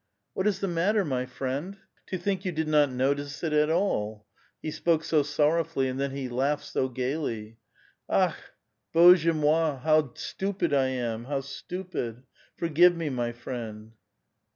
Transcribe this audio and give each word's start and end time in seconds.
"What 0.33 0.47
is 0.47 0.61
the 0.61 0.67
matter, 0.67 1.05
my 1.05 1.27
friend?" 1.27 1.77
*' 1.91 2.07
To 2.07 2.17
think 2.17 2.43
you 2.43 2.51
did 2.51 2.67
not 2.67 2.91
notice 2.91 3.43
it 3.43 3.53
at 3.53 3.69
all!" 3.69 4.25
He 4.63 4.71
spoke 4.71 5.03
so 5.03 5.21
sorrowfully, 5.21 5.87
and 5.87 5.99
then 5.99 6.09
he 6.09 6.27
laughed 6.27 6.63
so 6.63 6.89
gayl}'." 6.89 7.57
.4A:/i, 8.09 8.33
bozJie 8.95 9.35
mat! 9.39 9.83
how 9.83 10.11
stupid 10.15 10.73
I 10.73 10.87
am, 10.87 11.25
how 11.25 11.41
stupid! 11.41 12.23
Forgive 12.57 12.97
me, 12.97 13.11
my 13.11 13.31
friend." 13.31 13.91